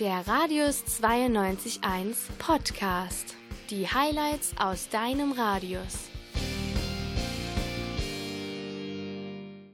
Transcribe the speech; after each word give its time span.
Der 0.00 0.26
Radius 0.26 0.82
92.1 1.00 2.16
Podcast. 2.40 3.36
Die 3.70 3.86
Highlights 3.86 4.52
aus 4.58 4.88
deinem 4.88 5.30
Radius. 5.30 6.10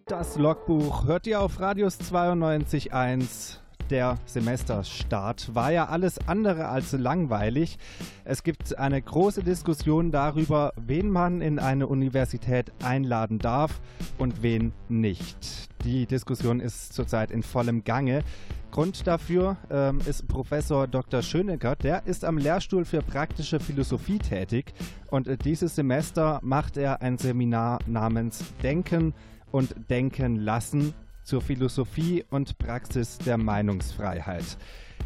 Das 0.04 0.36
Logbuch 0.36 1.06
hört 1.06 1.26
ihr 1.26 1.40
auf 1.40 1.58
Radius 1.58 1.98
92.1 2.00 3.60
der 3.90 4.18
Semesterstart 4.24 5.52
war 5.52 5.72
ja 5.72 5.88
alles 5.88 6.28
andere 6.28 6.68
als 6.68 6.92
langweilig. 6.92 7.76
Es 8.24 8.44
gibt 8.44 8.78
eine 8.78 9.02
große 9.02 9.42
Diskussion 9.42 10.12
darüber, 10.12 10.72
wen 10.76 11.10
man 11.10 11.40
in 11.40 11.58
eine 11.58 11.88
Universität 11.88 12.72
einladen 12.84 13.40
darf 13.40 13.80
und 14.16 14.42
wen 14.42 14.72
nicht. 14.88 15.68
Die 15.84 16.06
Diskussion 16.06 16.60
ist 16.60 16.92
zurzeit 16.92 17.32
in 17.32 17.42
vollem 17.42 17.82
Gange. 17.82 18.23
Grund 18.70 19.06
dafür 19.06 19.56
ähm, 19.70 20.00
ist 20.06 20.28
Professor 20.28 20.86
Dr. 20.86 21.23
Schönecker. 21.23 21.74
Der 21.77 22.06
ist 22.06 22.24
am 22.24 22.38
Lehrstuhl 22.38 22.84
für 22.84 23.02
praktische 23.02 23.58
Philosophie 23.58 24.18
tätig 24.18 24.72
und 25.10 25.26
äh, 25.26 25.36
dieses 25.36 25.74
Semester 25.74 26.38
macht 26.42 26.76
er 26.76 27.02
ein 27.02 27.18
Seminar 27.18 27.80
namens 27.86 28.45
Denken 28.62 29.12
und 29.50 29.74
Denken 29.90 30.36
lassen 30.36 30.95
zur 31.24 31.40
Philosophie 31.40 32.24
und 32.30 32.59
Praxis 32.59 33.18
der 33.18 33.38
Meinungsfreiheit. 33.38 34.56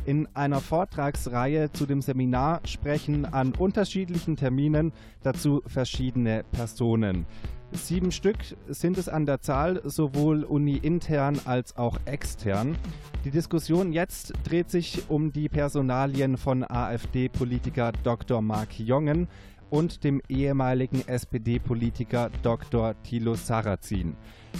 In 0.04 0.28
einer 0.34 0.60
Vortragsreihe 0.60 1.72
zu 1.72 1.86
dem 1.86 2.02
Seminar 2.02 2.60
sprechen 2.64 3.24
an 3.24 3.54
unterschiedlichen 3.54 4.36
Terminen 4.36 4.92
dazu 5.22 5.62
verschiedene 5.66 6.44
Personen. 6.52 7.24
Sieben 7.74 8.12
Stück 8.12 8.38
sind 8.68 8.98
es 8.98 9.08
an 9.08 9.26
der 9.26 9.40
Zahl, 9.40 9.82
sowohl 9.84 10.44
uni-intern 10.44 11.40
als 11.44 11.76
auch 11.76 11.98
extern. 12.06 12.76
Die 13.24 13.30
Diskussion 13.30 13.92
jetzt 13.92 14.32
dreht 14.44 14.70
sich 14.70 15.10
um 15.10 15.32
die 15.32 15.48
Personalien 15.48 16.36
von 16.36 16.62
AfD-Politiker 16.62 17.92
Dr. 18.04 18.40
Mark 18.40 18.78
Jongen 18.78 19.28
und 19.70 20.04
dem 20.04 20.22
ehemaligen 20.28 21.06
SPD-Politiker 21.06 22.30
Dr. 22.42 22.94
Thilo 23.02 23.34
Sarrazin. 23.34 24.14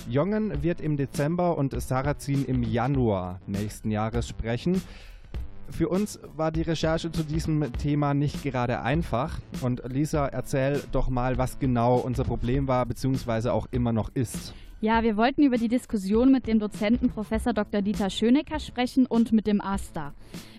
Jongen 0.08 0.62
wird 0.62 0.80
im 0.80 0.96
Dezember 0.96 1.56
und 1.56 1.80
Sarrazin 1.80 2.44
im 2.44 2.64
Januar 2.64 3.40
nächsten 3.46 3.92
Jahres 3.92 4.28
sprechen. 4.28 4.82
Für 5.70 5.88
uns 5.88 6.20
war 6.36 6.52
die 6.52 6.62
Recherche 6.62 7.10
zu 7.10 7.24
diesem 7.24 7.72
Thema 7.74 8.14
nicht 8.14 8.42
gerade 8.42 8.82
einfach. 8.82 9.40
Und 9.60 9.82
Lisa, 9.86 10.26
erzähl 10.26 10.82
doch 10.92 11.08
mal, 11.08 11.38
was 11.38 11.58
genau 11.58 11.96
unser 11.96 12.24
Problem 12.24 12.68
war 12.68 12.86
bzw. 12.86 13.48
auch 13.48 13.66
immer 13.70 13.92
noch 13.92 14.10
ist. 14.14 14.54
Ja, 14.84 15.02
wir 15.02 15.16
wollten 15.16 15.42
über 15.42 15.56
die 15.56 15.68
Diskussion 15.68 16.30
mit 16.30 16.46
dem 16.46 16.58
Dozenten 16.58 17.08
Professor 17.08 17.54
Dr. 17.54 17.80
Dieter 17.80 18.10
Schönecker 18.10 18.60
sprechen 18.60 19.06
und 19.06 19.32
mit 19.32 19.46
dem 19.46 19.62
AStA. 19.62 20.12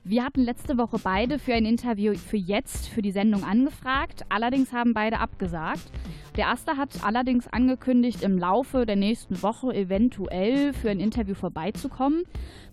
Wir 0.03 0.23
hatten 0.23 0.42
letzte 0.42 0.80
Woche 0.80 0.97
beide 0.97 1.38
für 1.38 1.53
ein 1.53 1.66
Interview 1.66 2.16
für 2.16 2.38
jetzt 2.38 2.88
für 2.88 3.03
die 3.03 3.12
Sendung 3.12 3.44
angefragt. 3.44 4.25
Allerdings 4.30 4.73
haben 4.73 4.95
beide 4.95 5.19
abgesagt. 5.19 5.92
Der 6.38 6.50
AStA 6.50 6.75
hat 6.75 6.90
allerdings 7.03 7.47
angekündigt, 7.47 8.23
im 8.23 8.40
Laufe 8.40 8.88
der 8.88 8.95
nächsten 8.95 9.44
Woche 9.44 9.75
eventuell 9.75 10.73
für 10.73 10.90
ein 10.90 11.00
Interview 11.00 11.36
vorbeizukommen. 11.36 12.23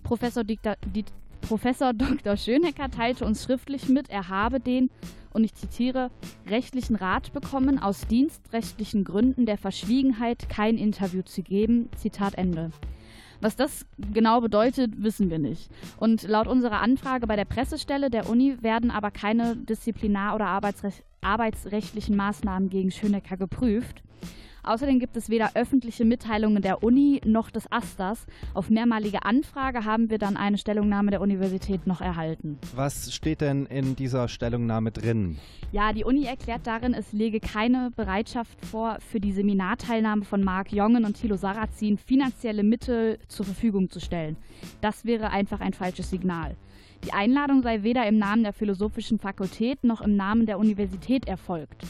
Professor, 0.01 0.43
Dieter, 0.43 0.75
Professor 1.47 1.93
Dr. 1.93 2.37
Schönecker 2.37 2.89
teilte 2.89 3.25
uns 3.25 3.43
schriftlich 3.43 3.89
mit, 3.89 4.09
er 4.09 4.29
habe 4.29 4.59
den 4.59 4.89
und 5.33 5.43
ich 5.43 5.53
zitiere, 5.53 6.11
rechtlichen 6.47 6.95
Rat 6.95 7.33
bekommen, 7.33 7.79
aus 7.79 8.07
dienstrechtlichen 8.07 9.03
Gründen 9.03 9.45
der 9.45 9.57
Verschwiegenheit 9.57 10.47
kein 10.47 10.77
Interview 10.77 11.23
zu 11.23 11.41
geben. 11.41 11.89
Zitat 11.97 12.35
Ende. 12.35 12.71
Was 13.41 13.55
das 13.55 13.85
genau 14.13 14.39
bedeutet, 14.39 15.03
wissen 15.03 15.29
wir 15.29 15.39
nicht. 15.39 15.69
Und 15.97 16.23
laut 16.23 16.47
unserer 16.47 16.79
Anfrage 16.79 17.27
bei 17.27 17.35
der 17.35 17.45
Pressestelle 17.45 18.09
der 18.09 18.29
Uni 18.29 18.61
werden 18.61 18.89
aber 18.89 19.11
keine 19.11 19.57
disziplinar- 19.57 20.35
oder 20.35 20.61
arbeitsrechtlichen 21.21 22.15
Maßnahmen 22.15 22.69
gegen 22.69 22.91
Schönecker 22.91 23.35
geprüft. 23.35 24.01
Außerdem 24.63 24.99
gibt 24.99 25.17
es 25.17 25.29
weder 25.29 25.51
öffentliche 25.55 26.05
Mitteilungen 26.05 26.61
der 26.61 26.83
Uni 26.83 27.19
noch 27.25 27.49
des 27.49 27.69
Asters. 27.69 28.25
Auf 28.53 28.69
mehrmalige 28.69 29.25
Anfrage 29.25 29.83
haben 29.83 30.09
wir 30.09 30.17
dann 30.17 30.37
eine 30.37 30.57
Stellungnahme 30.57 31.11
der 31.11 31.19
Universität 31.19 31.85
noch 31.85 31.99
erhalten. 31.99 32.57
Was 32.73 33.13
steht 33.13 33.41
denn 33.41 33.65
in 33.65 33.97
dieser 33.97 34.29
Stellungnahme 34.29 34.91
drin? 34.91 35.37
Ja, 35.73 35.91
die 35.91 36.05
Uni 36.05 36.25
erklärt 36.25 36.65
darin, 36.65 36.93
es 36.93 37.11
lege 37.11 37.41
keine 37.41 37.91
Bereitschaft 37.95 38.65
vor, 38.65 38.99
für 38.99 39.19
die 39.19 39.33
Seminarteilnahme 39.33 40.23
von 40.23 40.41
Marc 40.43 40.71
Jongen 40.71 41.03
und 41.03 41.19
Thilo 41.19 41.35
Sarrazin 41.35 41.97
finanzielle 41.97 42.63
Mittel 42.63 43.19
zur 43.27 43.45
Verfügung 43.45 43.89
zu 43.89 43.99
stellen. 43.99 44.37
Das 44.79 45.03
wäre 45.03 45.31
einfach 45.31 45.59
ein 45.59 45.73
falsches 45.73 46.09
Signal. 46.09 46.55
Die 47.05 47.11
Einladung 47.11 47.63
sei 47.63 47.83
weder 47.83 48.07
im 48.07 48.17
Namen 48.17 48.43
der 48.43 48.53
Philosophischen 48.53 49.19
Fakultät 49.19 49.83
noch 49.83 49.99
im 49.99 50.15
Namen 50.15 50.45
der 50.45 50.57
Universität 50.57 51.27
erfolgt. 51.27 51.83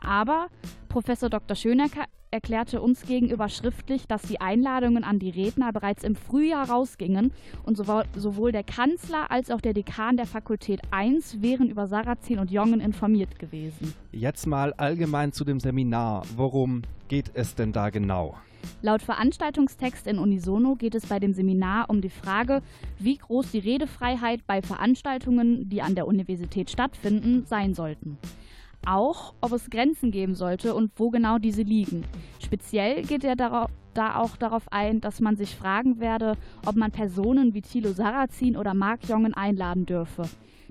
Aber 0.00 0.48
Professor 0.94 1.28
Dr. 1.28 1.56
Schönecker 1.56 2.04
erklärte 2.30 2.80
uns 2.80 3.02
gegenüber 3.02 3.48
schriftlich, 3.48 4.06
dass 4.06 4.22
die 4.22 4.40
Einladungen 4.40 5.02
an 5.02 5.18
die 5.18 5.30
Redner 5.30 5.72
bereits 5.72 6.04
im 6.04 6.14
Frühjahr 6.14 6.70
rausgingen 6.70 7.32
und 7.64 7.76
sowohl 7.76 8.52
der 8.52 8.62
Kanzler 8.62 9.28
als 9.28 9.50
auch 9.50 9.60
der 9.60 9.72
Dekan 9.72 10.16
der 10.16 10.26
Fakultät 10.26 10.82
1 10.92 11.42
wären 11.42 11.68
über 11.68 11.88
Sarrazin 11.88 12.38
und 12.38 12.52
Jongen 12.52 12.78
informiert 12.78 13.40
gewesen. 13.40 13.92
Jetzt 14.12 14.46
mal 14.46 14.72
allgemein 14.74 15.32
zu 15.32 15.44
dem 15.44 15.58
Seminar. 15.58 16.22
Worum 16.36 16.82
geht 17.08 17.32
es 17.34 17.56
denn 17.56 17.72
da 17.72 17.90
genau? 17.90 18.36
Laut 18.80 19.02
Veranstaltungstext 19.02 20.06
in 20.06 20.20
Unisono 20.20 20.76
geht 20.76 20.94
es 20.94 21.06
bei 21.06 21.18
dem 21.18 21.32
Seminar 21.32 21.90
um 21.90 22.02
die 22.02 22.08
Frage, 22.08 22.62
wie 23.00 23.16
groß 23.16 23.50
die 23.50 23.58
Redefreiheit 23.58 24.46
bei 24.46 24.62
Veranstaltungen, 24.62 25.68
die 25.68 25.82
an 25.82 25.96
der 25.96 26.06
Universität 26.06 26.70
stattfinden, 26.70 27.46
sein 27.46 27.74
sollten 27.74 28.16
auch, 28.86 29.34
ob 29.40 29.52
es 29.52 29.70
Grenzen 29.70 30.10
geben 30.10 30.34
sollte 30.34 30.74
und 30.74 30.92
wo 30.96 31.10
genau 31.10 31.38
diese 31.38 31.62
liegen. 31.62 32.04
Speziell 32.42 33.02
geht 33.02 33.24
er 33.24 33.36
da 33.36 34.16
auch 34.16 34.36
darauf 34.36 34.70
ein, 34.72 35.00
dass 35.00 35.20
man 35.20 35.36
sich 35.36 35.54
fragen 35.54 36.00
werde, 36.00 36.36
ob 36.66 36.76
man 36.76 36.90
Personen 36.90 37.54
wie 37.54 37.62
Thilo 37.62 37.92
Sarrazin 37.92 38.56
oder 38.56 38.74
Mark 38.74 39.08
Jongen 39.08 39.34
einladen 39.34 39.86
dürfe. 39.86 40.24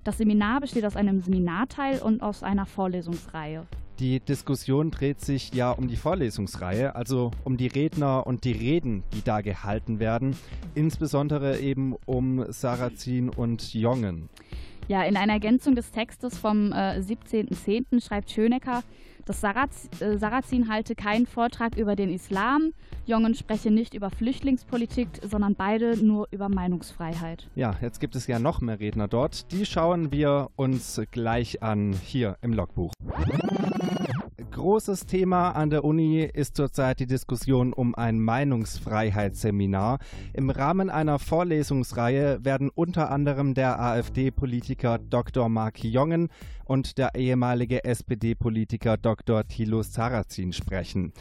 Das 0.03 0.17
Seminar 0.17 0.59
besteht 0.59 0.85
aus 0.85 0.97
einem 0.97 1.21
Seminarteil 1.21 1.99
und 1.99 2.21
aus 2.21 2.43
einer 2.43 2.65
Vorlesungsreihe. 2.65 3.65
Die 3.99 4.19
Diskussion 4.19 4.91
dreht 4.91 5.21
sich 5.21 5.53
ja 5.53 5.71
um 5.71 5.87
die 5.87 5.95
Vorlesungsreihe, 5.95 6.95
also 6.95 7.31
um 7.43 7.57
die 7.57 7.67
Redner 7.67 8.25
und 8.25 8.43
die 8.43 8.51
Reden, 8.51 9.03
die 9.13 9.21
da 9.23 9.41
gehalten 9.41 9.99
werden, 9.99 10.35
insbesondere 10.73 11.59
eben 11.59 11.95
um 12.05 12.43
Sarrazin 12.51 13.29
und 13.29 13.73
Jongen. 13.73 14.29
Ja, 14.87 15.03
in 15.03 15.15
einer 15.17 15.33
Ergänzung 15.33 15.75
des 15.75 15.91
Textes 15.91 16.37
vom 16.37 16.71
äh, 16.71 16.99
17.10. 16.99 18.03
schreibt 18.05 18.31
Schönecker, 18.31 18.83
dass 19.25 19.39
Saraz, 19.39 19.89
äh, 20.01 20.17
Sarrazin 20.17 20.69
halte 20.69 20.95
keinen 20.95 21.25
Vortrag 21.25 21.77
über 21.77 21.95
den 21.95 22.09
Islam, 22.09 22.73
Jongen 23.05 23.35
spreche 23.35 23.71
nicht 23.71 23.93
über 23.93 24.09
Flüchtlingspolitik, 24.09 25.07
sondern 25.29 25.55
beide 25.55 25.97
nur 25.97 26.27
über 26.31 26.49
Meinungsfreiheit. 26.49 27.49
Ja, 27.55 27.75
jetzt 27.81 27.99
gibt 27.99 28.15
es 28.15 28.27
ja 28.27 28.39
noch 28.39 28.61
mehr 28.61 28.79
Redner 28.79 29.07
dort. 29.07 29.51
Die 29.51 29.65
schauen 29.65 30.11
wir 30.11 30.49
uns 30.55 31.01
gleich 31.11 31.61
an 31.61 31.93
hier 31.93 32.37
im 32.41 32.53
Logbuch. 32.53 32.93
Großes 34.53 35.07
Thema 35.07 35.49
an 35.53 35.71
der 35.71 35.83
Uni 35.83 36.21
ist 36.21 36.57
zurzeit 36.57 36.99
die 36.99 37.07
Diskussion 37.07 37.73
um 37.73 37.95
ein 37.95 38.19
Meinungsfreiheitsseminar. 38.19 39.97
Im 40.31 40.51
Rahmen 40.51 40.91
einer 40.91 41.17
Vorlesungsreihe 41.17 42.45
werden 42.45 42.69
unter 42.69 43.09
anderem 43.09 43.55
der 43.55 43.81
AfD-Politiker 43.81 44.99
Dr. 44.99 45.49
Mark 45.49 45.83
Jongen 45.83 46.29
und 46.65 46.99
der 46.99 47.15
ehemalige 47.15 47.83
SPD-Politiker 47.83 48.97
Dr. 48.97 49.47
Thilo 49.47 49.81
Sarrazin 49.81 50.53
sprechen. 50.53 51.13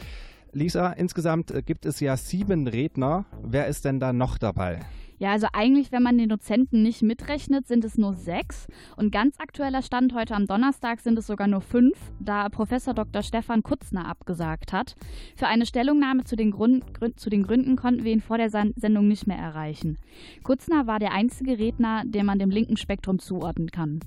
Lisa, 0.51 0.91
insgesamt 0.91 1.51
gibt 1.65 1.87
es 1.87 1.99
ja 2.01 2.15
sieben 2.15 2.67
Redner. 2.67 3.25
Wer 3.41 3.65
ist 3.65 3.83
denn 3.85 3.99
da 3.99 4.13
noch 4.13 4.37
dabei? 4.37 4.81
Ja, 5.19 5.31
also 5.31 5.47
eigentlich, 5.53 5.91
wenn 5.91 6.03
man 6.03 6.17
den 6.17 6.29
Dozenten 6.29 6.83
nicht 6.83 7.01
mitrechnet, 7.01 7.67
sind 7.67 7.85
es 7.85 7.97
nur 7.97 8.13
sechs. 8.13 8.67
Und 8.97 9.11
ganz 9.11 9.39
aktueller 9.39 9.81
Stand 9.81 10.13
heute 10.13 10.35
am 10.35 10.47
Donnerstag 10.47 10.99
sind 10.99 11.17
es 11.17 11.27
sogar 11.27 11.47
nur 11.47 11.61
fünf, 11.61 11.97
da 12.19 12.49
Professor 12.49 12.93
Dr. 12.93 13.21
Stefan 13.21 13.63
Kutzner 13.63 14.07
abgesagt 14.07 14.73
hat. 14.73 14.95
Für 15.35 15.47
eine 15.47 15.65
Stellungnahme 15.65 16.23
zu 16.23 16.35
den, 16.35 16.51
Grund, 16.51 16.83
zu 17.15 17.29
den 17.29 17.43
Gründen 17.43 17.75
konnten 17.75 18.03
wir 18.03 18.11
ihn 18.11 18.21
vor 18.21 18.37
der 18.37 18.49
Sendung 18.49 19.07
nicht 19.07 19.27
mehr 19.27 19.37
erreichen. 19.37 19.97
Kutzner 20.43 20.87
war 20.87 20.99
der 20.99 21.13
einzige 21.13 21.57
Redner, 21.57 22.03
den 22.05 22.25
man 22.25 22.39
dem 22.39 22.49
linken 22.49 22.77
Spektrum 22.77 23.19
zuordnen 23.19 23.71
kann. 23.71 23.99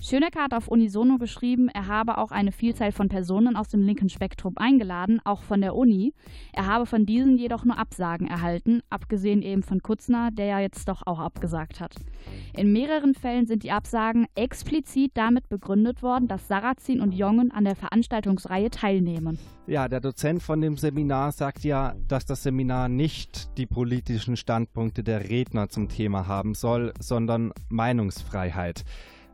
Schönecker 0.00 0.44
hat 0.44 0.54
auf 0.54 0.68
Unisono 0.68 1.18
geschrieben, 1.18 1.68
er 1.68 1.88
habe 1.88 2.18
auch 2.18 2.30
eine 2.30 2.52
Vielzahl 2.52 2.92
von 2.92 3.08
Personen 3.08 3.56
aus 3.56 3.68
dem 3.68 3.82
linken 3.82 4.08
Spektrum 4.08 4.56
eingeladen, 4.56 5.20
auch 5.24 5.42
von 5.42 5.60
der 5.60 5.74
Uni. 5.74 6.14
Er 6.52 6.66
habe 6.66 6.86
von 6.86 7.04
diesen 7.04 7.36
jedoch 7.36 7.64
nur 7.64 7.78
Absagen 7.78 8.28
erhalten, 8.28 8.80
abgesehen 8.90 9.42
eben 9.42 9.62
von 9.62 9.82
Kutzner, 9.82 10.30
der 10.30 10.46
ja 10.46 10.60
jetzt 10.60 10.88
doch 10.88 11.02
auch 11.06 11.18
abgesagt 11.18 11.80
hat. 11.80 11.96
In 12.56 12.72
mehreren 12.72 13.14
Fällen 13.14 13.46
sind 13.46 13.64
die 13.64 13.72
Absagen 13.72 14.26
explizit 14.34 15.12
damit 15.14 15.48
begründet 15.48 16.02
worden, 16.02 16.28
dass 16.28 16.46
Sarrazin 16.46 17.00
und 17.00 17.12
Jongen 17.12 17.50
an 17.50 17.64
der 17.64 17.76
Veranstaltungsreihe 17.76 18.70
teilnehmen. 18.70 19.38
Ja, 19.66 19.88
der 19.88 20.00
Dozent 20.00 20.42
von 20.42 20.60
dem 20.60 20.76
Seminar 20.76 21.32
sagt 21.32 21.64
ja, 21.64 21.94
dass 22.06 22.24
das 22.24 22.42
Seminar 22.42 22.88
nicht 22.88 23.56
die 23.58 23.66
politischen 23.66 24.36
Standpunkte 24.36 25.02
der 25.02 25.28
Redner 25.28 25.68
zum 25.68 25.88
Thema 25.88 26.26
haben 26.26 26.54
soll, 26.54 26.94
sondern 27.00 27.52
Meinungsfreiheit. 27.68 28.84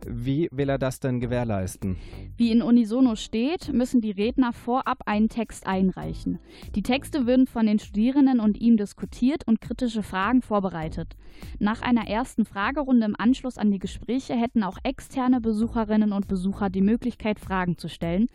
Wie 0.07 0.49
will 0.53 0.69
er 0.69 0.79
das 0.79 1.01
denn 1.01 1.21
gewährleisten? 1.21 1.97
Wie 2.37 2.51
in 2.51 2.63
Unisono 2.63 3.17
steht, 3.17 3.73
müssen 3.73 4.01
die 4.01 4.11
Redner 4.11 4.53
vorab 4.53 5.03
einen 5.07 5.29
Text 5.29 5.67
einreichen. 5.67 6.39
Die 6.75 6.83
Texte 6.83 7.27
würden 7.27 7.47
von 7.47 7.67
den 7.67 7.79
Studierenden 7.79 8.41
und 8.41 8.61
ihm 8.61 8.77
diskutiert 8.77 9.47
und 9.47 9.61
kritische 9.61 10.03
Fragen 10.03 10.43
vorbereitet. 10.43 11.17
Nach 11.59 11.81
einer 11.83 12.07
ersten 12.07 12.45
Fragerunde 12.45 13.07
im 13.07 13.17
Anschluss 13.19 13.59
an 13.59 13.71
die 13.71 13.79
Gespräche 13.79 14.35
hätten 14.35 14.63
auch 14.63 14.79
externe 14.83 15.41
Besucherinnen 15.41 16.13
und 16.13 16.29
Besucher 16.29 16.71
die 16.71 16.83
Möglichkeit, 16.83 17.41
Fragen 17.41 17.79
zu 17.79 17.89
stellen. 17.89 18.27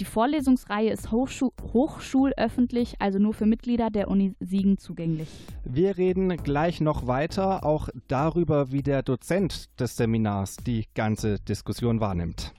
Die 0.00 0.04
Vorlesungsreihe 0.04 0.90
ist 0.90 1.12
Hochschul 1.12 1.50
hochschulöffentlich, 1.72 2.94
also 2.98 3.18
nur 3.18 3.34
für 3.34 3.46
Mitglieder 3.46 3.90
der 3.90 4.08
Uni 4.08 4.34
Siegen 4.40 4.78
zugänglich. 4.78 5.28
Wir 5.64 5.98
reden 5.98 6.36
gleich 6.38 6.80
noch 6.80 7.06
weiter, 7.06 7.64
auch 7.64 7.88
darüber, 8.08 8.72
wie 8.72 8.82
der 8.82 9.02
Dozent 9.02 9.68
des 9.78 9.96
Seminars 9.96 10.56
die 10.56 10.86
ganze 10.94 11.09
Diskussion 11.16 12.00
wahrnimmt. 12.00 12.54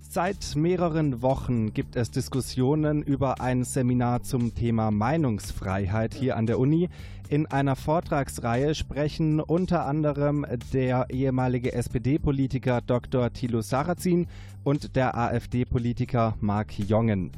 Seit 0.00 0.56
mehreren 0.56 1.22
Wochen 1.22 1.72
gibt 1.72 1.96
es 1.96 2.10
Diskussionen 2.10 3.02
über 3.02 3.40
ein 3.40 3.64
Seminar 3.64 4.22
zum 4.22 4.54
Thema 4.54 4.90
Meinungsfreiheit 4.90 6.12
hier 6.12 6.36
an 6.36 6.44
der 6.44 6.58
Uni. 6.58 6.90
In 7.30 7.46
einer 7.46 7.76
Vortragsreihe 7.76 8.74
sprechen 8.74 9.40
unter 9.40 9.86
anderem 9.86 10.44
der 10.74 11.06
ehemalige 11.08 11.72
SPD-Politiker 11.72 12.82
Dr. 12.82 13.32
Thilo 13.32 13.62
Sarrazin 13.62 14.26
und 14.64 14.96
der 14.96 15.16
AfD-Politiker 15.16 16.36
Marc 16.40 16.78
Jongen. 16.78 17.32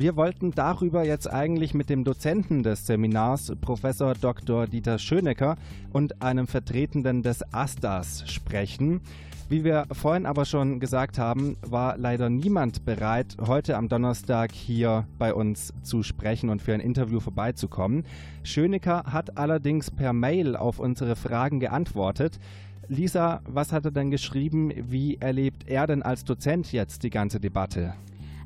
Wir 0.00 0.14
wollten 0.14 0.52
darüber 0.52 1.04
jetzt 1.04 1.28
eigentlich 1.28 1.74
mit 1.74 1.90
dem 1.90 2.04
Dozenten 2.04 2.62
des 2.62 2.86
Seminars, 2.86 3.52
Professor 3.60 4.14
Dr. 4.14 4.68
Dieter 4.68 4.96
Schönecker 4.96 5.56
und 5.92 6.22
einem 6.22 6.46
Vertretenden 6.46 7.24
des 7.24 7.42
AStAs 7.52 8.22
sprechen. 8.30 9.00
Wie 9.48 9.64
wir 9.64 9.86
vorhin 9.90 10.24
aber 10.24 10.44
schon 10.44 10.78
gesagt 10.78 11.18
haben, 11.18 11.56
war 11.66 11.98
leider 11.98 12.30
niemand 12.30 12.84
bereit, 12.84 13.38
heute 13.44 13.76
am 13.76 13.88
Donnerstag 13.88 14.52
hier 14.52 15.08
bei 15.18 15.34
uns 15.34 15.74
zu 15.82 16.04
sprechen 16.04 16.48
und 16.48 16.62
für 16.62 16.74
ein 16.74 16.80
Interview 16.80 17.18
vorbeizukommen. 17.18 18.04
Schönecker 18.44 19.02
hat 19.06 19.36
allerdings 19.36 19.90
per 19.90 20.12
Mail 20.12 20.54
auf 20.54 20.78
unsere 20.78 21.16
Fragen 21.16 21.58
geantwortet. 21.58 22.38
Lisa, 22.86 23.40
was 23.48 23.72
hat 23.72 23.84
er 23.84 23.90
denn 23.90 24.12
geschrieben? 24.12 24.72
Wie 24.76 25.16
erlebt 25.16 25.66
er 25.66 25.88
denn 25.88 26.04
als 26.04 26.22
Dozent 26.22 26.70
jetzt 26.70 27.02
die 27.02 27.10
ganze 27.10 27.40
Debatte? 27.40 27.94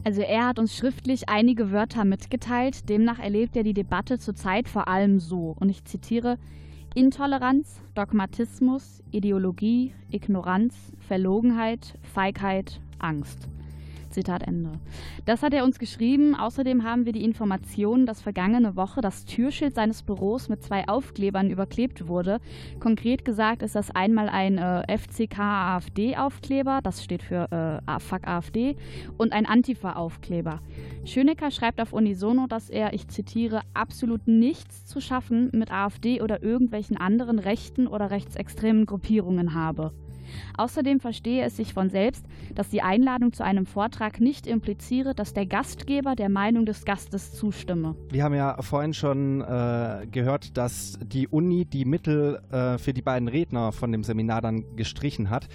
Also 0.04 0.20
er 0.22 0.46
hat 0.48 0.58
uns 0.58 0.76
schriftlich 0.76 1.28
einige 1.28 1.70
Wörter 1.70 2.04
mitgeteilt. 2.04 2.88
Demnach 2.88 3.20
erlebt 3.20 3.56
er 3.56 3.62
die 3.62 3.74
Debatte 3.74 4.18
zurzeit 4.18 4.68
vor 4.68 4.88
allem 4.88 5.20
so. 5.20 5.54
Und 5.58 5.68
ich 5.68 5.84
zitiere, 5.84 6.38
Intoleranz, 6.94 7.80
Dogmatismus, 7.94 9.02
Ideologie, 9.12 9.94
Ignoranz, 10.10 10.74
Verlogenheit, 10.98 11.98
Feigheit, 12.02 12.80
Angst. 12.98 13.48
Zitat 14.12 14.42
Ende. 14.46 14.72
Das 15.24 15.42
hat 15.42 15.54
er 15.54 15.64
uns 15.64 15.78
geschrieben. 15.78 16.34
Außerdem 16.34 16.84
haben 16.84 17.06
wir 17.06 17.12
die 17.12 17.24
Information, 17.24 18.06
dass 18.06 18.22
vergangene 18.22 18.76
Woche 18.76 19.00
das 19.00 19.24
Türschild 19.24 19.74
seines 19.74 20.02
Büros 20.02 20.48
mit 20.48 20.62
zwei 20.62 20.86
Aufklebern 20.88 21.50
überklebt 21.50 22.08
wurde. 22.08 22.40
Konkret 22.80 23.24
gesagt 23.24 23.62
ist 23.62 23.74
das 23.74 23.90
einmal 23.90 24.28
ein 24.28 24.58
äh, 24.58 24.98
FCK-AfD-Aufkleber, 24.98 26.80
das 26.82 27.02
steht 27.02 27.22
für 27.22 27.80
äh, 27.86 28.00
Fuck 28.00 28.26
AfD, 28.26 28.76
und 29.18 29.32
ein 29.32 29.46
Antifa-Aufkleber. 29.46 30.60
Schönecker 31.04 31.50
schreibt 31.50 31.80
auf 31.80 31.92
Unisono, 31.92 32.46
dass 32.46 32.70
er, 32.70 32.92
ich 32.92 33.08
zitiere, 33.08 33.62
absolut 33.74 34.28
nichts 34.28 34.86
zu 34.86 35.00
schaffen 35.00 35.50
mit 35.52 35.72
AfD 35.72 36.20
oder 36.22 36.42
irgendwelchen 36.42 36.96
anderen 36.96 37.38
rechten 37.38 37.86
oder 37.86 38.10
rechtsextremen 38.10 38.86
Gruppierungen 38.86 39.54
habe. 39.54 39.92
Außerdem 40.56 41.00
verstehe 41.00 41.44
es 41.44 41.56
sich 41.56 41.72
von 41.72 41.90
selbst, 41.90 42.24
dass 42.54 42.68
die 42.68 42.82
Einladung 42.82 43.32
zu 43.32 43.44
einem 43.44 43.66
Vortrag 43.66 44.20
nicht 44.20 44.46
impliziere, 44.46 45.14
dass 45.14 45.32
der 45.32 45.46
Gastgeber 45.46 46.14
der 46.14 46.28
Meinung 46.28 46.66
des 46.66 46.84
Gastes 46.84 47.32
zustimme. 47.32 47.96
Wir 48.10 48.24
haben 48.24 48.34
ja 48.34 48.60
vorhin 48.60 48.94
schon 48.94 49.40
äh, 49.40 50.06
gehört, 50.10 50.56
dass 50.56 50.98
die 51.02 51.28
Uni 51.28 51.64
die 51.64 51.84
Mittel 51.84 52.40
äh, 52.50 52.78
für 52.78 52.92
die 52.92 53.02
beiden 53.02 53.28
Redner 53.28 53.72
von 53.72 53.92
dem 53.92 54.04
Seminar 54.04 54.40
dann 54.40 54.76
gestrichen 54.76 55.30
hat. 55.30 55.48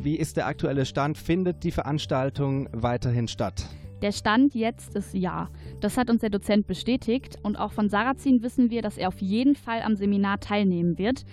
Wie 0.00 0.16
ist 0.16 0.36
der 0.36 0.46
aktuelle 0.46 0.86
Stand? 0.86 1.18
Findet 1.18 1.64
die 1.64 1.70
Veranstaltung 1.70 2.68
weiterhin 2.72 3.28
statt? 3.28 3.66
Der 4.02 4.12
Stand 4.12 4.54
jetzt 4.54 4.94
ist 4.94 5.14
ja. 5.14 5.48
Das 5.80 5.96
hat 5.96 6.10
uns 6.10 6.20
der 6.20 6.28
Dozent 6.28 6.66
bestätigt 6.66 7.38
und 7.42 7.56
auch 7.56 7.72
von 7.72 7.88
Sarrazin 7.88 8.42
wissen 8.42 8.70
wir, 8.70 8.82
dass 8.82 8.98
er 8.98 9.08
auf 9.08 9.22
jeden 9.22 9.54
Fall 9.54 9.80
am 9.80 9.96
Seminar 9.96 10.38
teilnehmen 10.38 10.98
wird. 10.98 11.24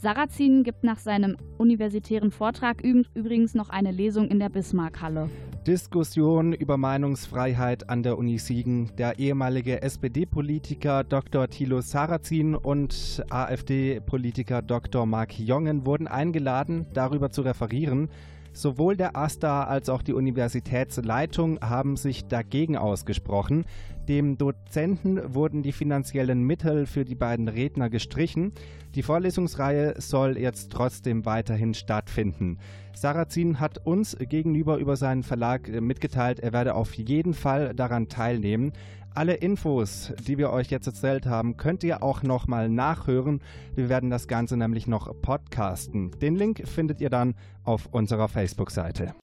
Sarrazin 0.00 0.62
gibt 0.62 0.82
nach 0.82 0.98
seinem 0.98 1.36
universitären 1.58 2.30
Vortrag 2.30 2.80
übrigens 2.80 3.54
noch 3.54 3.68
eine 3.68 3.90
Lesung 3.90 4.28
in 4.28 4.38
der 4.38 4.48
Bismarckhalle. 4.48 5.28
Diskussion 5.66 6.54
über 6.54 6.78
Meinungsfreiheit 6.78 7.90
an 7.90 8.02
der 8.02 8.16
Uni 8.16 8.38
Siegen. 8.38 8.90
Der 8.96 9.18
ehemalige 9.18 9.82
SPD-Politiker 9.82 11.04
Dr. 11.04 11.48
Thilo 11.48 11.82
Sarrazin 11.82 12.54
und 12.54 13.22
AfD-Politiker 13.28 14.62
Dr. 14.62 15.04
Mark 15.04 15.38
Jongen 15.38 15.84
wurden 15.84 16.08
eingeladen, 16.08 16.86
darüber 16.94 17.28
zu 17.28 17.42
referieren. 17.42 18.08
Sowohl 18.52 18.96
der 18.96 19.16
AStA 19.16 19.64
als 19.64 19.88
auch 19.88 20.02
die 20.02 20.12
Universitätsleitung 20.12 21.60
haben 21.60 21.96
sich 21.96 22.26
dagegen 22.26 22.76
ausgesprochen. 22.76 23.64
Dem 24.08 24.38
Dozenten 24.38 25.34
wurden 25.34 25.62
die 25.62 25.72
finanziellen 25.72 26.42
Mittel 26.42 26.86
für 26.86 27.04
die 27.04 27.14
beiden 27.14 27.48
Redner 27.48 27.90
gestrichen. 27.90 28.52
Die 28.94 29.02
Vorlesungsreihe 29.02 29.94
soll 30.00 30.36
jetzt 30.36 30.72
trotzdem 30.72 31.24
weiterhin 31.24 31.74
stattfinden. 31.74 32.58
Sarrazin 32.92 33.60
hat 33.60 33.86
uns 33.86 34.16
gegenüber 34.18 34.78
über 34.78 34.96
seinen 34.96 35.22
Verlag 35.22 35.68
mitgeteilt, 35.68 36.40
er 36.40 36.52
werde 36.52 36.74
auf 36.74 36.94
jeden 36.94 37.34
Fall 37.34 37.72
daran 37.74 38.08
teilnehmen. 38.08 38.72
Alle 39.12 39.34
Infos, 39.34 40.12
die 40.26 40.38
wir 40.38 40.50
euch 40.50 40.70
jetzt 40.70 40.86
erzählt 40.86 41.26
haben, 41.26 41.56
könnt 41.56 41.82
ihr 41.82 42.02
auch 42.02 42.22
nochmal 42.22 42.68
nachhören. 42.68 43.40
Wir 43.74 43.88
werden 43.88 44.08
das 44.08 44.28
Ganze 44.28 44.56
nämlich 44.56 44.86
noch 44.86 45.12
podcasten. 45.20 46.12
Den 46.20 46.36
Link 46.36 46.62
findet 46.66 47.00
ihr 47.00 47.10
dann 47.10 47.34
auf 47.64 47.88
unserer 47.90 48.28
Facebook-Seite. 48.28 49.14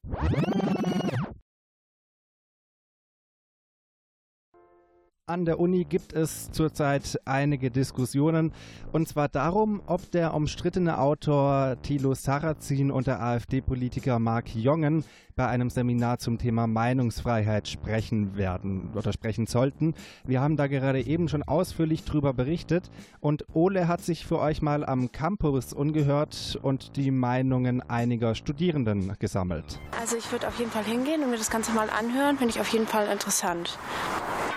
An 5.29 5.44
der 5.44 5.59
Uni 5.59 5.83
gibt 5.83 6.13
es 6.13 6.51
zurzeit 6.51 7.19
einige 7.25 7.69
Diskussionen 7.69 8.53
und 8.94 9.09
zwar 9.09 9.27
darum, 9.27 9.81
ob 9.85 10.09
der 10.12 10.33
umstrittene 10.33 11.00
Autor 11.00 11.75
Thilo 11.81 12.13
Sarrazin 12.13 12.91
und 12.91 13.07
der 13.07 13.21
AfD-Politiker 13.21 14.19
Mark 14.19 14.56
Jongen 14.56 15.04
bei 15.35 15.45
einem 15.45 15.69
Seminar 15.69 16.19
zum 16.19 16.37
Thema 16.37 16.66
Meinungsfreiheit 16.66 17.68
sprechen 17.68 18.37
werden 18.37 18.92
oder 18.95 19.11
sprechen 19.11 19.47
sollten. 19.47 19.95
Wir 20.25 20.40
haben 20.40 20.56
da 20.56 20.68
gerade 20.68 21.06
eben 21.06 21.28
schon 21.28 21.44
ausführlich 21.44 22.06
drüber 22.06 22.33
berichtet 22.33 22.90
und 23.19 23.44
Ole 23.54 23.90
hat 23.90 23.99
sich 23.99 24.25
für 24.25 24.40
euch 24.40 24.61
mal 24.61 24.85
am 24.85 25.11
Campus 25.11 25.73
ungehört 25.73 26.57
und 26.61 26.95
die 26.95 27.11
Meinungen 27.11 27.81
einiger 27.81 28.33
Studierenden 28.33 29.18
gesammelt. 29.19 29.81
Also 29.99 30.16
ich 30.16 30.31
würde 30.31 30.47
auf 30.47 30.57
jeden 30.57 30.71
Fall 30.71 30.85
hingehen 30.85 31.21
und 31.21 31.31
mir 31.31 31.37
das 31.37 31.49
Ganze 31.49 31.73
mal 31.73 31.90
anhören, 31.90 32.37
finde 32.37 32.54
ich 32.54 32.61
auf 32.61 32.69
jeden 32.69 32.87
Fall 32.87 33.07
interessant. 33.07 33.78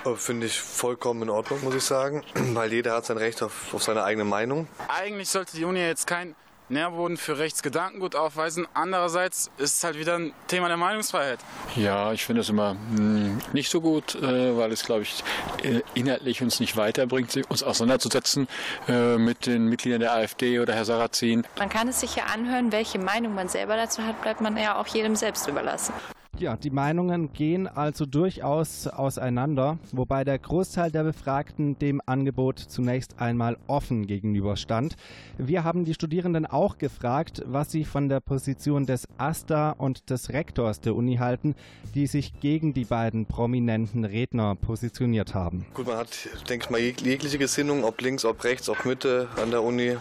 Äh, 0.04 0.14
finde 0.14 0.46
ich 0.46 0.60
vollkommen 0.60 1.22
in 1.22 1.30
Ordnung, 1.30 1.62
muss 1.62 1.74
ich 1.74 1.84
sagen, 1.84 2.22
weil 2.34 2.72
jeder 2.72 2.94
hat 2.94 3.06
sein 3.06 3.18
Recht 3.18 3.42
auf, 3.42 3.74
auf 3.74 3.82
seine 3.82 4.04
eigene 4.04 4.24
Meinung. 4.24 4.66
Eigentlich 4.88 5.28
sollte 5.28 5.56
die 5.56 5.64
Uni 5.64 5.80
jetzt 5.80 6.06
kein 6.06 6.34
Nährboden 6.68 7.16
für 7.16 7.36
Rechtsgedankengut 7.36 8.14
aufweisen. 8.14 8.68
Andererseits 8.74 9.50
ist 9.58 9.78
es 9.78 9.84
halt 9.84 9.98
wieder 9.98 10.14
ein 10.14 10.32
Thema 10.46 10.68
der 10.68 10.76
Meinungsfreiheit. 10.76 11.40
Ja, 11.74 12.12
ich 12.12 12.24
finde 12.24 12.42
es 12.42 12.48
immer 12.48 12.76
hm, 12.94 13.38
nicht 13.52 13.70
so 13.70 13.80
gut, 13.80 14.14
äh, 14.14 14.56
weil 14.56 14.70
es, 14.70 14.84
glaube 14.84 15.02
ich, 15.02 15.24
äh, 15.64 15.80
inhaltlich 15.94 16.42
uns 16.42 16.60
nicht 16.60 16.76
weiterbringt, 16.76 17.36
uns 17.48 17.64
auseinanderzusetzen 17.64 18.46
mit 18.86 19.46
den 19.46 19.66
Mitgliedern 19.66 20.00
der 20.00 20.12
AfD 20.14 20.60
oder 20.60 20.74
Herr 20.74 20.84
Sarrazin. 20.84 21.44
Man 21.58 21.68
kann 21.68 21.88
es 21.88 22.00
sich 22.00 22.16
ja 22.16 22.24
anhören, 22.24 22.72
welche 22.72 22.98
Meinung 22.98 23.34
man 23.34 23.48
selber 23.48 23.76
dazu 23.76 24.04
hat, 24.04 24.20
bleibt 24.22 24.40
man 24.40 24.56
ja 24.56 24.78
auch 24.78 24.86
jedem 24.86 25.16
selbst 25.16 25.48
überlassen. 25.48 25.92
Ja, 26.40 26.56
die 26.56 26.70
Meinungen 26.70 27.34
gehen 27.34 27.68
also 27.68 28.06
durchaus 28.06 28.86
auseinander, 28.86 29.78
wobei 29.92 30.24
der 30.24 30.38
Großteil 30.38 30.90
der 30.90 31.02
Befragten 31.02 31.78
dem 31.78 32.00
Angebot 32.06 32.58
zunächst 32.58 33.20
einmal 33.20 33.58
offen 33.66 34.06
gegenüberstand. 34.06 34.96
Wir 35.36 35.64
haben 35.64 35.84
die 35.84 35.92
Studierenden 35.92 36.46
auch 36.46 36.78
gefragt, 36.78 37.42
was 37.44 37.70
sie 37.70 37.84
von 37.84 38.08
der 38.08 38.20
Position 38.20 38.86
des 38.86 39.06
AStA 39.18 39.72
und 39.72 40.08
des 40.08 40.30
Rektors 40.30 40.80
der 40.80 40.94
Uni 40.94 41.16
halten, 41.16 41.54
die 41.94 42.06
sich 42.06 42.40
gegen 42.40 42.72
die 42.72 42.86
beiden 42.86 43.26
prominenten 43.26 44.06
Redner 44.06 44.54
positioniert 44.54 45.34
haben. 45.34 45.66
Gut, 45.74 45.88
man 45.88 45.98
hat, 45.98 46.08
denke 46.48 46.64
ich 46.64 46.70
mal, 46.70 46.80
jegliche 46.80 47.36
Gesinnung, 47.36 47.84
ob 47.84 48.00
links, 48.00 48.24
ob 48.24 48.42
rechts, 48.44 48.70
ob 48.70 48.86
Mitte 48.86 49.28
an 49.36 49.50
der 49.50 49.62
Uni. 49.62 49.98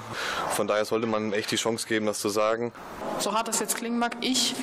Von 0.51 0.67
daher 0.67 0.85
sollte 0.85 1.05
man 1.05 1.33
echt 1.33 1.51
die 1.51 1.57
Chance 1.57 1.85
geben, 1.85 2.05
das 2.05 2.21
zu 2.21 2.29
sagen. 2.29 2.71
So 3.19 3.33
hart 3.33 3.49
das 3.49 3.59
jetzt 3.59 3.75
klingen 3.75 3.99
mag, 3.99 4.15
ich 4.21 4.55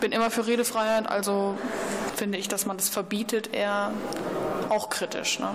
bin 0.00 0.12
immer 0.12 0.30
für 0.30 0.46
Redefreiheit, 0.46 1.06
also 1.08 1.56
finde 2.16 2.38
ich, 2.38 2.48
dass 2.48 2.66
man 2.66 2.76
das 2.76 2.88
verbietet, 2.88 3.54
eher 3.54 3.92
auch 4.68 4.90
kritisch. 4.90 5.38
Ne? 5.38 5.54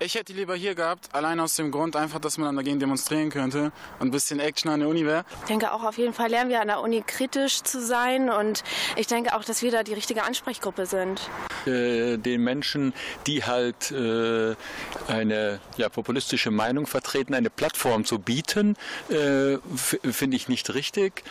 Ich 0.00 0.16
hätte 0.16 0.32
die 0.32 0.34
lieber 0.34 0.54
hier 0.54 0.74
gehabt, 0.74 1.08
allein 1.12 1.38
aus 1.40 1.54
dem 1.54 1.70
Grund 1.70 1.94
einfach, 1.96 2.18
dass 2.18 2.36
man 2.36 2.46
dann 2.46 2.56
dagegen 2.56 2.80
demonstrieren 2.80 3.30
könnte 3.30 3.72
und 4.00 4.08
ein 4.08 4.10
bisschen 4.10 4.40
Action 4.40 4.70
an 4.70 4.80
der 4.80 4.88
Uni 4.88 5.06
wäre. 5.06 5.24
Ich 5.42 5.48
denke 5.48 5.72
auch 5.72 5.84
auf 5.84 5.96
jeden 5.98 6.12
Fall 6.12 6.28
lernen 6.28 6.50
wir 6.50 6.60
an 6.60 6.66
der 6.66 6.80
Uni 6.80 7.02
kritisch 7.06 7.62
zu 7.62 7.80
sein 7.80 8.28
und 8.28 8.64
ich 8.96 9.06
denke 9.06 9.34
auch, 9.34 9.44
dass 9.44 9.62
wir 9.62 9.70
da 9.70 9.82
die 9.82 9.94
richtige 9.94 10.24
Ansprechgruppe 10.24 10.86
sind. 10.86 11.30
Äh, 11.66 12.18
den 12.18 12.42
Menschen, 12.42 12.92
die 13.26 13.44
halt 13.44 13.92
äh, 13.92 14.54
eine 15.06 15.60
ja, 15.76 15.88
populistische 15.88 16.50
Meinung 16.50 16.86
vertreten, 16.86 17.32
eine 17.32 17.50
Plattform 17.50 18.04
zu 18.04 18.18
bieten, 18.18 18.76
äh, 19.08 19.58
finde 19.76 20.36
ich 20.36 20.48
nicht 20.48 20.74
richtig. 20.74 21.22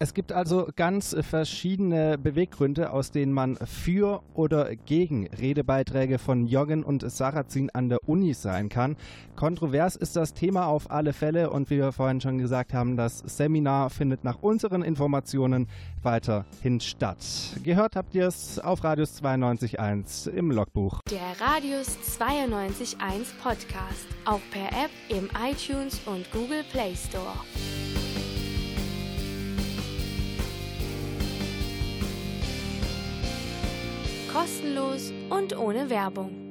Es 0.00 0.14
gibt 0.14 0.30
also 0.30 0.68
ganz 0.76 1.16
verschiedene 1.22 2.18
Beweggründe, 2.18 2.92
aus 2.92 3.10
denen 3.10 3.32
man 3.32 3.56
für 3.56 4.22
oder 4.32 4.76
gegen 4.76 5.26
Redebeiträge 5.26 6.20
von 6.20 6.46
Joggen 6.46 6.84
und 6.84 7.10
Sarrazin 7.10 7.68
an 7.70 7.88
der 7.88 8.08
Uni 8.08 8.32
sein 8.32 8.68
kann. 8.68 8.96
Kontrovers 9.34 9.96
ist 9.96 10.14
das 10.14 10.34
Thema 10.34 10.68
auf 10.68 10.92
alle 10.92 11.12
Fälle 11.12 11.50
und 11.50 11.68
wie 11.70 11.78
wir 11.78 11.90
vorhin 11.90 12.20
schon 12.20 12.38
gesagt 12.38 12.74
haben, 12.74 12.96
das 12.96 13.24
Seminar 13.26 13.90
findet 13.90 14.22
nach 14.22 14.40
unseren 14.40 14.82
Informationen 14.82 15.66
weiterhin 16.04 16.78
statt. 16.78 17.18
Gehört 17.64 17.96
habt 17.96 18.14
ihr 18.14 18.28
es 18.28 18.60
auf 18.60 18.84
Radius 18.84 19.20
92.1 19.20 20.30
im 20.30 20.52
Logbuch. 20.52 21.00
Der 21.10 21.44
Radius 21.44 21.98
92.1 22.20 23.34
Podcast, 23.42 24.06
auch 24.26 24.40
per 24.52 24.68
App 24.68 24.92
im 25.08 25.28
iTunes 25.44 26.00
und 26.06 26.30
Google 26.30 26.62
Play 26.70 26.94
Store. 26.94 27.34
Kostenlos 34.38 35.12
und 35.30 35.56
ohne 35.58 35.90
Werbung. 35.90 36.47